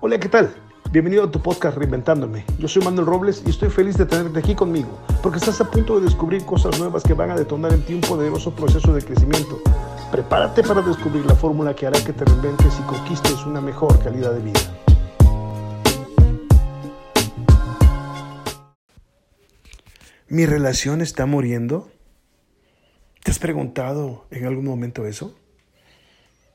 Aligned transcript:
Hola, 0.00 0.20
¿qué 0.20 0.28
tal? 0.28 0.54
Bienvenido 0.92 1.24
a 1.24 1.30
tu 1.32 1.42
podcast 1.42 1.76
Reinventándome. 1.76 2.44
Yo 2.60 2.68
soy 2.68 2.84
Manuel 2.84 3.04
Robles 3.04 3.42
y 3.44 3.50
estoy 3.50 3.68
feliz 3.68 3.98
de 3.98 4.06
tenerte 4.06 4.38
aquí 4.38 4.54
conmigo, 4.54 4.96
porque 5.24 5.38
estás 5.38 5.60
a 5.60 5.68
punto 5.68 5.98
de 5.98 6.04
descubrir 6.04 6.44
cosas 6.44 6.78
nuevas 6.78 7.02
que 7.02 7.14
van 7.14 7.32
a 7.32 7.34
detonar 7.34 7.72
en 7.72 7.82
ti 7.82 7.94
un 7.94 8.02
poderoso 8.02 8.54
proceso 8.54 8.94
de 8.94 9.02
crecimiento. 9.02 9.60
Prepárate 10.12 10.62
para 10.62 10.82
descubrir 10.82 11.26
la 11.26 11.34
fórmula 11.34 11.74
que 11.74 11.88
hará 11.88 12.00
que 12.04 12.12
te 12.12 12.24
reinventes 12.24 12.78
y 12.78 12.82
conquistes 12.82 13.44
una 13.44 13.60
mejor 13.60 14.00
calidad 14.00 14.32
de 14.34 14.40
vida. 14.40 14.60
¿Mi 20.28 20.46
relación 20.46 21.00
está 21.00 21.26
muriendo? 21.26 21.90
¿Te 23.24 23.32
has 23.32 23.40
preguntado 23.40 24.26
en 24.30 24.46
algún 24.46 24.64
momento 24.64 25.06
eso? 25.06 25.34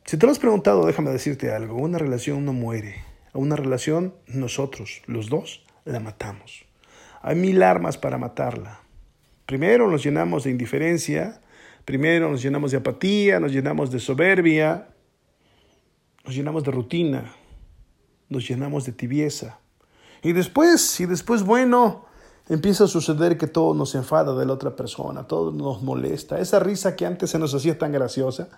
Si 0.05 0.16
te 0.16 0.25
lo 0.25 0.32
has 0.32 0.39
preguntado, 0.39 0.86
déjame 0.86 1.11
decirte 1.11 1.54
algo. 1.54 1.75
Una 1.75 1.97
relación 1.97 2.46
no 2.46 2.54
muere. 2.54 3.13
A 3.33 3.37
una 3.39 3.55
relación, 3.55 4.14
nosotros, 4.28 5.01
los 5.07 5.29
dos, 5.29 5.65
la 5.86 6.00
matamos. 6.00 6.65
Hay 7.21 7.36
mil 7.36 7.64
armas 7.64 7.97
para 7.97 8.18
matarla. 8.18 8.82
Primero 9.46 9.89
nos 9.89 10.04
llenamos 10.04 10.43
de 10.43 10.51
indiferencia, 10.51 11.41
primero 11.86 12.29
nos 12.29 12.41
llenamos 12.41 12.71
de 12.71 12.77
apatía, 12.77 13.39
nos 13.39 13.51
llenamos 13.51 13.91
de 13.91 14.00
soberbia, 14.00 14.88
nos 16.25 16.36
llenamos 16.36 16.64
de 16.64 16.71
rutina, 16.71 17.33
nos 18.29 18.47
llenamos 18.47 18.86
de 18.86 18.93
tibieza. 18.93 19.60
Y 20.21 20.32
después, 20.32 21.00
y 21.00 21.05
después, 21.05 21.43
bueno, 21.43 22.05
empieza 22.50 22.86
a 22.86 22.88
suceder 22.88 23.38
que 23.38 23.47
todo 23.47 23.74
nos 23.74 23.96
enfada 23.96 24.36
de 24.36 24.46
la 24.46 24.54
otra 24.54 24.75
persona, 24.75 25.24
todo 25.24 25.52
nos 25.52 25.82
molesta. 25.82 26.39
Esa 26.39 26.60
risa 26.60 26.96
que 26.96 27.06
antes 27.06 27.29
se 27.29 27.39
nos 27.39 27.54
hacía 27.54 27.78
tan 27.78 27.92
graciosa, 27.92 28.50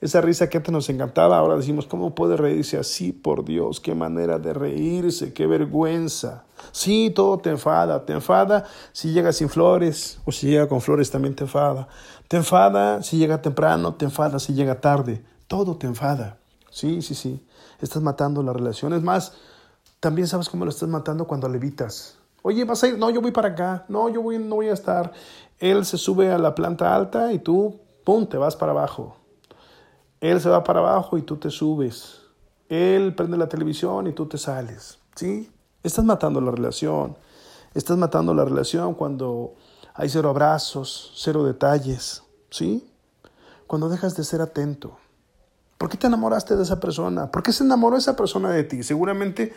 esa 0.00 0.20
risa 0.20 0.48
que 0.48 0.58
antes 0.58 0.72
nos 0.72 0.88
encantaba, 0.88 1.38
ahora 1.38 1.56
decimos, 1.56 1.86
¿cómo 1.86 2.14
puede 2.14 2.36
reírse 2.36 2.78
así? 2.78 3.12
Por 3.12 3.44
Dios, 3.44 3.80
qué 3.80 3.94
manera 3.94 4.38
de 4.38 4.52
reírse, 4.52 5.32
qué 5.32 5.46
vergüenza. 5.46 6.44
Sí, 6.72 7.12
todo 7.14 7.38
te 7.38 7.50
enfada, 7.50 8.04
te 8.04 8.12
enfada 8.12 8.64
si 8.92 9.12
llega 9.12 9.32
sin 9.32 9.48
flores 9.48 10.18
o 10.24 10.32
si 10.32 10.48
llega 10.48 10.68
con 10.68 10.80
flores 10.80 11.10
también 11.10 11.34
te 11.34 11.44
enfada. 11.44 11.88
Te 12.28 12.36
enfada 12.36 13.02
si 13.02 13.18
llega 13.18 13.42
temprano, 13.42 13.94
te 13.94 14.06
enfada 14.06 14.38
si 14.38 14.54
llega 14.54 14.80
tarde, 14.80 15.24
todo 15.46 15.76
te 15.76 15.86
enfada. 15.86 16.38
Sí, 16.70 17.02
sí, 17.02 17.14
sí, 17.14 17.46
estás 17.80 18.02
matando 18.02 18.42
la 18.42 18.52
relación. 18.52 18.92
Es 18.94 19.02
más, 19.02 19.34
también 20.00 20.26
sabes 20.26 20.48
cómo 20.48 20.64
lo 20.64 20.70
estás 20.70 20.88
matando 20.88 21.26
cuando 21.26 21.48
levitas. 21.48 22.18
Oye, 22.46 22.64
vas 22.64 22.84
a 22.84 22.88
ir, 22.88 22.98
no, 22.98 23.08
yo 23.08 23.22
voy 23.22 23.30
para 23.30 23.48
acá, 23.48 23.86
no, 23.88 24.10
yo 24.10 24.20
voy, 24.20 24.38
no 24.38 24.56
voy 24.56 24.68
a 24.68 24.74
estar. 24.74 25.12
Él 25.58 25.86
se 25.86 25.96
sube 25.96 26.30
a 26.30 26.36
la 26.36 26.54
planta 26.54 26.94
alta 26.94 27.32
y 27.32 27.38
tú, 27.38 27.80
pum, 28.04 28.26
te 28.26 28.36
vas 28.36 28.54
para 28.54 28.72
abajo. 28.72 29.16
Él 30.20 30.38
se 30.42 30.50
va 30.50 30.62
para 30.62 30.80
abajo 30.80 31.16
y 31.16 31.22
tú 31.22 31.38
te 31.38 31.48
subes. 31.48 32.20
Él 32.68 33.14
prende 33.14 33.38
la 33.38 33.48
televisión 33.48 34.08
y 34.08 34.12
tú 34.12 34.26
te 34.26 34.36
sales. 34.36 34.98
¿Sí? 35.14 35.50
Estás 35.82 36.04
matando 36.04 36.38
la 36.42 36.50
relación. 36.50 37.16
Estás 37.72 37.96
matando 37.96 38.34
la 38.34 38.44
relación 38.44 38.92
cuando 38.92 39.54
hay 39.94 40.10
cero 40.10 40.28
abrazos, 40.28 41.12
cero 41.14 41.44
detalles. 41.44 42.24
¿Sí? 42.50 42.86
Cuando 43.66 43.88
dejas 43.88 44.16
de 44.16 44.22
ser 44.22 44.42
atento. 44.42 44.98
¿Por 45.78 45.88
qué 45.88 45.96
te 45.96 46.08
enamoraste 46.08 46.56
de 46.56 46.62
esa 46.64 46.78
persona? 46.78 47.30
¿Por 47.30 47.42
qué 47.42 47.52
se 47.52 47.64
enamoró 47.64 47.96
esa 47.96 48.14
persona 48.14 48.50
de 48.50 48.64
ti? 48.64 48.82
Seguramente 48.82 49.54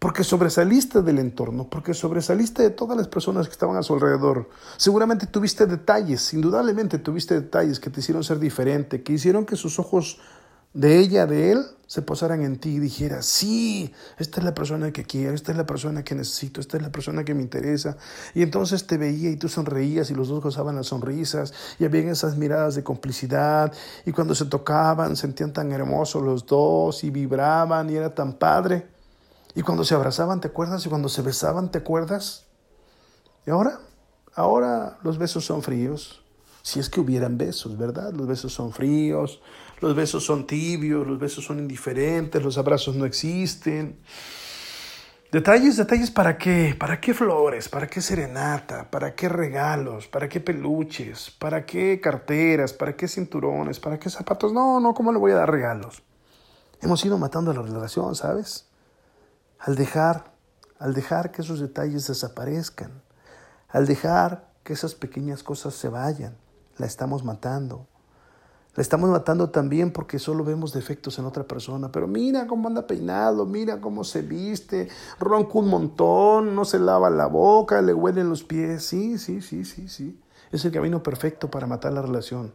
porque 0.00 0.24
sobresaliste 0.24 1.02
del 1.02 1.18
entorno, 1.18 1.68
porque 1.68 1.92
sobresaliste 1.92 2.62
de 2.62 2.70
todas 2.70 2.96
las 2.96 3.06
personas 3.06 3.46
que 3.46 3.52
estaban 3.52 3.76
a 3.76 3.82
su 3.82 3.92
alrededor. 3.94 4.48
Seguramente 4.78 5.26
tuviste 5.26 5.66
detalles, 5.66 6.32
indudablemente 6.32 6.98
tuviste 6.98 7.34
detalles 7.34 7.78
que 7.78 7.90
te 7.90 8.00
hicieron 8.00 8.24
ser 8.24 8.38
diferente, 8.38 9.02
que 9.02 9.12
hicieron 9.12 9.44
que 9.44 9.56
sus 9.56 9.78
ojos 9.78 10.18
de 10.72 10.98
ella, 10.98 11.26
de 11.26 11.52
él, 11.52 11.66
se 11.86 12.00
posaran 12.00 12.42
en 12.42 12.58
ti 12.58 12.76
y 12.76 12.78
dijeras, 12.78 13.26
sí, 13.26 13.92
esta 14.16 14.38
es 14.38 14.44
la 14.44 14.54
persona 14.54 14.90
que 14.90 15.04
quiero, 15.04 15.34
esta 15.34 15.52
es 15.52 15.58
la 15.58 15.66
persona 15.66 16.02
que 16.02 16.14
necesito, 16.14 16.62
esta 16.62 16.78
es 16.78 16.82
la 16.82 16.92
persona 16.92 17.22
que 17.22 17.34
me 17.34 17.42
interesa. 17.42 17.98
Y 18.32 18.40
entonces 18.40 18.86
te 18.86 18.96
veía 18.96 19.28
y 19.28 19.36
tú 19.36 19.50
sonreías 19.50 20.10
y 20.10 20.14
los 20.14 20.28
dos 20.28 20.42
gozaban 20.42 20.76
las 20.76 20.86
sonrisas 20.86 21.52
y 21.78 21.84
habían 21.84 22.08
esas 22.08 22.38
miradas 22.38 22.74
de 22.74 22.84
complicidad 22.84 23.70
y 24.06 24.12
cuando 24.12 24.34
se 24.34 24.46
tocaban 24.46 25.14
sentían 25.14 25.52
tan 25.52 25.72
hermosos 25.72 26.22
los 26.22 26.46
dos 26.46 27.04
y 27.04 27.10
vibraban 27.10 27.90
y 27.90 27.96
era 27.96 28.14
tan 28.14 28.32
padre. 28.32 28.99
Y 29.60 29.62
cuando 29.62 29.84
se 29.84 29.94
abrazaban, 29.94 30.40
¿te 30.40 30.48
acuerdas? 30.48 30.86
Y 30.86 30.88
cuando 30.88 31.10
se 31.10 31.20
besaban, 31.20 31.70
¿te 31.70 31.76
acuerdas? 31.76 32.46
Y 33.46 33.50
ahora, 33.50 33.78
ahora 34.34 34.98
los 35.02 35.18
besos 35.18 35.44
son 35.44 35.60
fríos. 35.60 36.24
Si 36.62 36.80
es 36.80 36.88
que 36.88 36.98
hubieran 36.98 37.36
besos, 37.36 37.76
¿verdad? 37.76 38.10
Los 38.14 38.26
besos 38.26 38.54
son 38.54 38.72
fríos, 38.72 39.42
los 39.82 39.94
besos 39.94 40.24
son 40.24 40.46
tibios, 40.46 41.06
los 41.06 41.18
besos 41.18 41.44
son 41.44 41.58
indiferentes, 41.58 42.42
los 42.42 42.56
abrazos 42.56 42.96
no 42.96 43.04
existen. 43.04 44.00
Detalles, 45.30 45.76
detalles 45.76 46.10
para 46.10 46.38
qué, 46.38 46.74
para 46.80 46.98
qué 46.98 47.12
flores, 47.12 47.68
para 47.68 47.86
qué 47.86 48.00
serenata, 48.00 48.90
para 48.90 49.14
qué 49.14 49.28
regalos, 49.28 50.08
para 50.08 50.26
qué 50.26 50.40
peluches, 50.40 51.32
para 51.38 51.66
qué 51.66 52.00
carteras, 52.00 52.72
para 52.72 52.96
qué 52.96 53.06
cinturones, 53.06 53.78
para 53.78 53.98
qué 53.98 54.08
zapatos. 54.08 54.54
No, 54.54 54.80
no, 54.80 54.94
¿cómo 54.94 55.12
le 55.12 55.18
voy 55.18 55.32
a 55.32 55.34
dar 55.34 55.50
regalos? 55.50 56.02
Hemos 56.80 57.04
ido 57.04 57.18
matando 57.18 57.52
la 57.52 57.60
relación, 57.60 58.14
¿sabes? 58.14 58.69
Al 59.60 59.76
dejar, 59.76 60.32
al 60.78 60.94
dejar 60.94 61.32
que 61.32 61.42
esos 61.42 61.60
detalles 61.60 62.06
desaparezcan, 62.06 63.02
al 63.68 63.86
dejar 63.86 64.48
que 64.64 64.72
esas 64.72 64.94
pequeñas 64.94 65.42
cosas 65.42 65.74
se 65.74 65.88
vayan, 65.88 66.36
la 66.78 66.86
estamos 66.86 67.24
matando. 67.24 67.86
La 68.76 68.82
estamos 68.82 69.10
matando 69.10 69.50
también 69.50 69.92
porque 69.92 70.20
solo 70.20 70.44
vemos 70.44 70.72
defectos 70.72 71.18
en 71.18 71.26
otra 71.26 71.42
persona. 71.42 71.90
Pero 71.90 72.06
mira 72.06 72.46
cómo 72.46 72.68
anda 72.68 72.86
peinado, 72.86 73.44
mira 73.44 73.80
cómo 73.80 74.04
se 74.04 74.22
viste, 74.22 74.88
ronca 75.18 75.58
un 75.58 75.68
montón, 75.68 76.54
no 76.54 76.64
se 76.64 76.78
lava 76.78 77.10
la 77.10 77.26
boca, 77.26 77.82
le 77.82 77.92
huelen 77.92 78.30
los 78.30 78.44
pies. 78.44 78.84
Sí, 78.84 79.18
sí, 79.18 79.42
sí, 79.42 79.64
sí, 79.64 79.88
sí. 79.88 80.20
Es 80.52 80.64
el 80.64 80.72
camino 80.72 81.02
perfecto 81.02 81.50
para 81.50 81.66
matar 81.66 81.92
la 81.92 82.02
relación. 82.02 82.52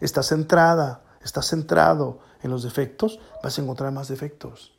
Estás 0.00 0.28
centrada, 0.28 1.02
estás 1.22 1.48
centrado 1.48 2.20
en 2.42 2.50
los 2.50 2.62
defectos, 2.62 3.18
vas 3.42 3.58
a 3.58 3.62
encontrar 3.62 3.92
más 3.92 4.08
defectos. 4.08 4.72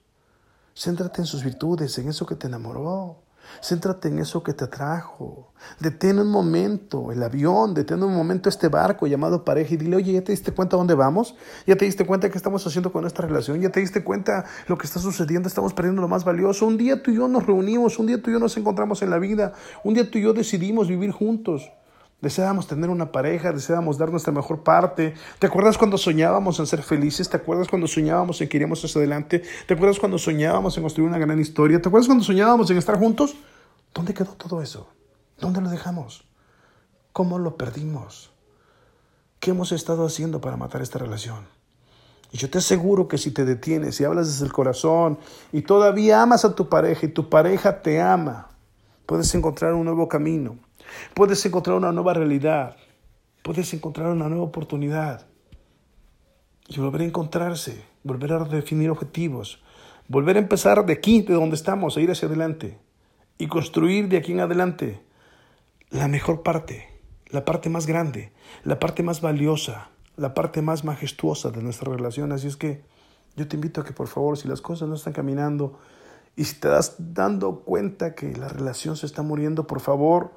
Céntrate 0.76 1.22
en 1.22 1.26
sus 1.26 1.44
virtudes, 1.44 1.98
en 1.98 2.10
eso 2.10 2.26
que 2.26 2.36
te 2.36 2.48
enamoró. 2.48 3.18
Céntrate 3.62 4.08
en 4.08 4.20
eso 4.20 4.44
que 4.44 4.54
te 4.54 4.64
atrajo. 4.64 5.52
Detén 5.80 6.20
un 6.20 6.30
momento 6.30 7.12
el 7.12 7.22
avión, 7.22 7.74
detén 7.74 8.02
un 8.02 8.16
momento 8.16 8.50
este 8.50 8.70
barco 8.70 9.08
llamado 9.08 9.44
pareja 9.44 9.74
y 9.74 9.78
dile, 9.78 9.98
oye, 9.98 10.14
¿ya 10.14 10.24
te 10.24 10.32
diste 10.32 10.52
cuenta 10.52 10.78
dónde 10.78 10.94
vamos? 10.94 11.36
¿Ya 11.68 11.76
te 11.76 11.86
diste 11.86 12.06
cuenta 12.06 12.30
qué 12.30 12.38
estamos 12.38 12.66
haciendo 12.66 12.92
con 12.92 13.06
esta 13.06 13.24
relación? 13.24 13.60
¿Ya 13.60 13.70
te 13.70 13.80
diste 13.80 14.04
cuenta 14.04 14.46
lo 14.68 14.78
que 14.78 14.88
está 14.88 15.00
sucediendo? 15.00 15.48
Estamos 15.48 15.74
perdiendo 15.74 16.02
lo 16.02 16.08
más 16.08 16.24
valioso. 16.24 16.66
Un 16.66 16.78
día 16.78 17.04
tú 17.04 17.12
y 17.12 17.16
yo 17.16 17.28
nos 17.28 17.46
reunimos, 17.46 18.00
un 18.00 18.08
día 18.08 18.22
tú 18.22 18.30
y 18.30 18.34
yo 18.34 18.40
nos 18.40 18.56
encontramos 18.58 19.02
en 19.02 19.10
la 19.10 19.20
vida, 19.20 19.54
un 19.84 19.94
día 19.94 20.10
tú 20.10 20.18
y 20.18 20.24
yo 20.24 20.34
decidimos 20.34 20.88
vivir 20.88 21.12
juntos. 21.12 21.72
Deseábamos 22.22 22.68
tener 22.68 22.92
una 22.92 23.12
pareja, 23.12 23.52
deseábamos 23.52 23.98
dar 23.98 24.12
nuestra 24.12 24.32
mejor 24.32 24.62
parte. 24.62 25.16
¿Te 25.40 25.48
acuerdas 25.48 25.76
cuando 25.76 25.98
soñábamos 25.98 26.60
en 26.60 26.68
ser 26.68 26.84
felices? 26.84 27.28
¿Te 27.28 27.38
acuerdas 27.38 27.68
cuando 27.68 27.88
soñábamos 27.88 28.40
en 28.42 28.48
que 28.48 28.58
iríamos 28.58 28.86
hacia 28.86 29.00
adelante? 29.00 29.42
¿Te 29.66 29.74
acuerdas 29.74 30.00
cuando 30.00 30.20
soñábamos 30.20 30.78
en 30.78 30.84
construir 30.84 31.10
una 31.10 31.18
gran 31.18 31.40
historia? 31.40 31.82
¿Te 31.82 31.90
acuerdas 31.90 32.06
cuando 32.06 32.24
soñábamos 32.24 32.70
en 32.70 32.78
estar 32.78 33.00
juntos? 33.00 33.36
¿Dónde 33.92 34.14
quedó 34.14 34.34
todo 34.34 34.62
eso? 34.62 34.88
¿Dónde 35.40 35.62
lo 35.62 35.70
dejamos? 35.72 36.24
¿Cómo 37.12 37.40
lo 37.40 37.58
perdimos? 37.58 38.30
¿Qué 39.40 39.50
hemos 39.50 39.72
estado 39.72 40.06
haciendo 40.06 40.40
para 40.42 40.58
matar 40.58 40.84
esta 40.84 41.00
relación? 41.00 41.48
Y 42.32 42.38
yo 42.38 42.52
te 42.52 42.60
aseguro 42.60 43.08
que 43.08 43.18
si 43.18 43.32
te 43.32 43.46
detienes 43.46 44.00
y 44.00 44.04
hablas 44.04 44.28
desde 44.28 44.46
el 44.46 44.54
corazón 44.54 45.18
y 45.52 45.64
todavía 45.64 46.22
amas 46.22 46.46
a 46.46 46.54
tu 46.54 46.70
pareja 46.70 47.08
y 47.08 47.10
tu 47.10 47.30
pareja 47.30 47.82
te 47.82 48.00
ama, 48.00 48.50
puedes 49.08 49.34
encontrar 49.34 49.74
un 49.74 49.86
nuevo 49.86 50.08
camino 50.08 50.58
Puedes 51.14 51.46
encontrar 51.46 51.78
una 51.78 51.92
nueva 51.92 52.14
realidad. 52.14 52.78
Puedes 53.44 53.74
encontrar 53.74 54.12
una 54.12 54.30
nueva 54.30 54.46
oportunidad. 54.46 55.28
Y 56.68 56.80
volver 56.80 57.02
a 57.02 57.06
encontrarse, 57.06 57.84
volver 58.04 58.34
a 58.34 58.44
definir 58.46 58.90
objetivos, 58.90 59.62
volver 60.08 60.38
a 60.38 60.40
empezar 60.40 60.86
de 60.86 60.94
aquí, 60.94 61.22
de 61.22 61.34
donde 61.34 61.56
estamos, 61.56 61.98
a 61.98 62.02
ir 62.02 62.12
hacia 62.12 62.28
adelante. 62.28 62.80
Y 63.38 63.48
construir 63.48 64.08
de 64.08 64.18
aquí 64.18 64.32
en 64.32 64.40
adelante 64.40 65.02
la 65.90 66.08
mejor 66.08 66.44
parte, 66.44 66.88
la 67.28 67.44
parte 67.44 67.70
más 67.70 67.88
grande, 67.88 68.32
la 68.64 68.80
parte 68.80 69.04
más 69.04 69.22
valiosa, 69.22 69.90
la 70.16 70.34
parte 70.34 70.62
más 70.62 70.84
majestuosa 70.84 71.52
de 71.52 71.62
nuestra 71.62 71.92
relación. 71.92 72.32
Así 72.32 72.48
es 72.48 72.56
que 72.56 72.84
yo 73.36 73.48
te 73.48 73.56
invito 73.56 73.82
a 73.82 73.86
que 73.86 73.94
por 73.94 74.08
favor, 74.08 74.38
si 74.38 74.48
las 74.48 74.62
cosas 74.62 74.88
no 74.88 74.96
están 74.96 75.14
caminando 75.14 75.80
y 76.36 76.46
si 76.46 76.60
te 76.60 76.68
das 76.68 76.96
dando 76.98 77.62
cuenta 77.62 78.16
que 78.16 78.36
la 78.36 78.48
relación 78.48 78.96
se 78.98 79.06
está 79.06 79.22
muriendo, 79.22 79.68
por 79.68 79.80
favor, 79.80 80.32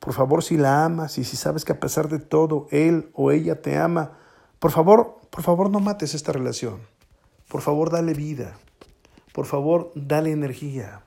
por 0.00 0.12
favor, 0.12 0.42
si 0.42 0.56
la 0.56 0.84
amas 0.84 1.18
y 1.18 1.24
si 1.24 1.36
sabes 1.36 1.64
que 1.64 1.72
a 1.72 1.80
pesar 1.80 2.08
de 2.08 2.18
todo 2.18 2.66
él 2.70 3.10
o 3.14 3.30
ella 3.32 3.60
te 3.60 3.76
ama, 3.76 4.12
por 4.58 4.70
favor, 4.70 5.18
por 5.30 5.42
favor 5.42 5.70
no 5.70 5.80
mates 5.80 6.14
esta 6.14 6.32
relación. 6.32 6.80
Por 7.48 7.62
favor, 7.62 7.90
dale 7.90 8.14
vida. 8.14 8.58
Por 9.32 9.46
favor, 9.46 9.92
dale 9.94 10.30
energía. 10.30 11.02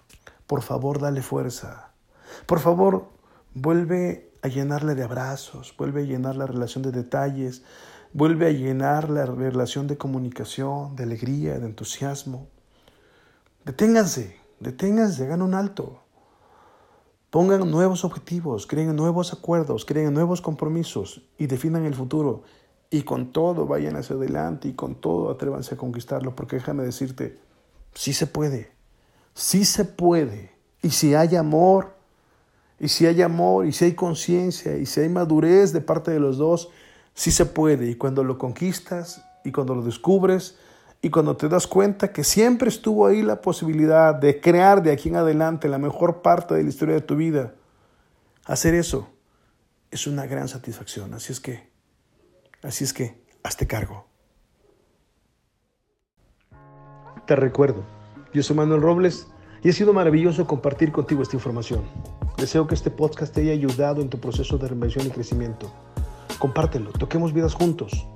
Por 0.48 0.62
favor, 0.62 1.00
dale 1.00 1.22
fuerza. 1.22 1.92
Por 2.46 2.60
favor, 2.60 3.08
vuelve 3.54 4.32
a 4.42 4.48
llenarle 4.48 4.96
de 4.96 5.04
abrazos, 5.04 5.76
vuelve 5.78 6.02
a 6.02 6.06
llenar 6.06 6.36
la 6.36 6.48
relación 6.48 6.84
de 6.84 6.92
detalles, 6.92 7.64
vuelve 8.14 8.48
a 8.48 8.52
llenar 8.52 9.10
la 9.10 9.26
relación 9.26 9.88
de 9.88 9.98
comunicación, 9.98 10.96
de 10.96 11.04
alegría, 11.04 11.60
de 11.60 11.66
entusiasmo. 11.66 12.48
Deténganse, 13.66 14.36
deténganse, 14.60 15.26
hagan 15.26 15.42
un 15.42 15.54
alto. 15.54 16.04
Pongan 17.32 17.72
nuevos 17.72 18.04
objetivos, 18.04 18.68
creen 18.68 18.94
nuevos 18.94 19.32
acuerdos, 19.32 19.86
creen 19.86 20.14
nuevos 20.14 20.42
compromisos 20.42 21.22
y 21.38 21.48
definan 21.48 21.86
el 21.86 21.96
futuro. 21.96 22.44
Y 22.90 23.04
con 23.04 23.32
todo 23.32 23.66
vayan 23.66 23.96
hacia 23.96 24.18
adelante 24.18 24.68
y 24.68 24.74
con 24.74 24.96
todo 24.96 25.32
atrévanse 25.32 25.76
a 25.76 25.78
conquistarlo, 25.78 26.36
porque 26.36 26.58
déjame 26.58 26.84
decirte, 26.84 27.40
sí 27.94 28.12
se 28.12 28.28
puede, 28.28 28.74
sí 29.34 29.64
se 29.64 29.86
puede. 29.86 30.52
Y 30.82 30.90
si 30.90 31.16
hay 31.16 31.38
amor, 31.38 31.94
y 32.78 32.90
si 32.90 33.06
hay 33.06 33.22
amor, 33.22 33.66
y 33.66 33.72
si 33.72 33.86
hay 33.86 33.94
conciencia, 33.94 34.76
y 34.76 34.86
si 34.86 35.00
hay 35.00 35.08
madurez 35.08 35.72
de 35.72 35.80
parte 35.80 36.12
de 36.12 36.20
los 36.20 36.38
dos, 36.38 36.70
sí 37.14 37.32
se 37.32 37.46
puede. 37.46 37.90
Y 37.90 37.96
cuando 37.96 38.26
lo 38.26 38.38
conquistas 38.38 39.24
y 39.46 39.54
cuando 39.54 39.74
lo 39.74 39.84
descubres, 39.84 40.58
y 41.02 41.10
cuando 41.10 41.36
te 41.36 41.50
das 41.50 41.66
cuenta 41.66 42.14
que 42.14 42.24
siempre 42.24 42.70
estuvo 42.70 43.08
ahí 43.08 43.24
la 43.24 43.42
posibilidad 43.42 44.14
de 44.14 44.40
crear 44.40 44.84
de 44.84 44.92
aquí 44.92 45.10
en 45.10 45.16
adelante 45.16 45.68
la 45.68 45.80
mejor 45.80 46.22
parte 46.22 46.54
de 46.54 46.64
la 46.64 46.70
historia 46.70 46.96
de 46.96 47.02
tu 47.02 47.16
vida, 47.16 47.56
hacer 48.46 48.76
eso 48.76 49.10
es 49.90 50.06
una 50.06 50.28
gran 50.28 50.48
satisfacción. 50.48 51.14
Así 51.14 51.34
es 51.34 51.40
que, 51.40 51.70
así 52.62 52.84
es 52.84 52.94
que, 52.94 53.20
hazte 53.44 53.66
cargo. 53.66 54.06
Te 57.26 57.36
recuerdo, 57.36 57.84
yo 58.34 58.44
soy 58.44 58.56
Manuel 58.56 58.82
Robles 58.82 59.28
y 59.64 59.70
ha 59.70 59.74
sido 59.74 59.94
maravilloso 59.94 60.46
compartir 60.46 60.92
contigo 60.92 61.24
esta 61.24 61.36
información. 61.36 61.82
Deseo 62.38 62.68
que 62.68 62.76
este 62.76 62.92
podcast 62.92 63.34
te 63.34 63.42
haya 63.42 63.54
ayudado 63.54 64.02
en 64.02 64.10
tu 64.10 64.20
proceso 64.20 64.58
de 64.58 64.68
reinvención 64.68 65.08
y 65.08 65.10
crecimiento. 65.10 65.72
Compártelo, 66.40 66.92
toquemos 66.92 67.34
vidas 67.34 67.54
juntos. 67.54 68.08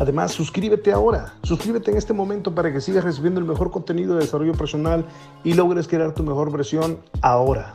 Además, 0.00 0.32
suscríbete 0.32 0.92
ahora, 0.92 1.34
suscríbete 1.42 1.90
en 1.90 1.98
este 1.98 2.14
momento 2.14 2.54
para 2.54 2.72
que 2.72 2.80
sigas 2.80 3.04
recibiendo 3.04 3.38
el 3.38 3.44
mejor 3.44 3.70
contenido 3.70 4.14
de 4.14 4.20
desarrollo 4.20 4.54
personal 4.54 5.04
y 5.44 5.52
logres 5.52 5.86
crear 5.86 6.14
tu 6.14 6.22
mejor 6.22 6.50
versión 6.50 6.96
ahora. 7.20 7.74